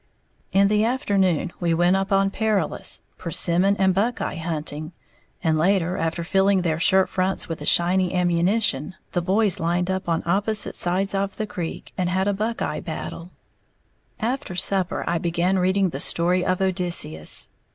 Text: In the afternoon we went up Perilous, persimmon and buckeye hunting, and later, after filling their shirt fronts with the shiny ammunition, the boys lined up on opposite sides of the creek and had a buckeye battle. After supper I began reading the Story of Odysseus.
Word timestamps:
In 0.51 0.67
the 0.67 0.83
afternoon 0.83 1.53
we 1.59 1.75
went 1.75 1.95
up 1.95 2.09
Perilous, 2.33 3.01
persimmon 3.19 3.75
and 3.77 3.93
buckeye 3.93 4.37
hunting, 4.37 4.93
and 5.43 5.59
later, 5.59 5.95
after 5.95 6.23
filling 6.23 6.63
their 6.63 6.79
shirt 6.79 7.07
fronts 7.07 7.47
with 7.47 7.59
the 7.59 7.67
shiny 7.67 8.11
ammunition, 8.11 8.95
the 9.11 9.21
boys 9.21 9.59
lined 9.59 9.91
up 9.91 10.09
on 10.09 10.23
opposite 10.25 10.75
sides 10.75 11.13
of 11.13 11.37
the 11.37 11.45
creek 11.45 11.93
and 11.99 12.09
had 12.09 12.27
a 12.27 12.33
buckeye 12.33 12.79
battle. 12.79 13.29
After 14.19 14.55
supper 14.55 15.03
I 15.05 15.19
began 15.19 15.59
reading 15.59 15.89
the 15.89 15.99
Story 15.99 16.43
of 16.43 16.63
Odysseus. 16.63 17.51